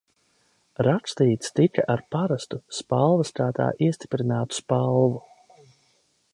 [0.87, 5.25] Rakstīts tika ar parastu, spalvaskātā iestiprinātu spalvu.